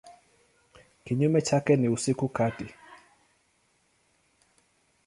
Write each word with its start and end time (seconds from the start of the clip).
Kinyume 1.03 1.41
chake 1.41 1.75
ni 1.75 1.89
usiku 1.89 2.27
kati. 2.27 2.67